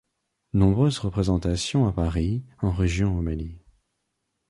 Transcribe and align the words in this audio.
Nombreuses 0.53 0.97
représentations 0.97 1.87
à 1.87 1.91
Paris, 1.91 2.43
en 2.63 2.71
régions 2.71 3.13
et 3.13 3.19
au 3.19 3.21
Mali. 3.21 3.59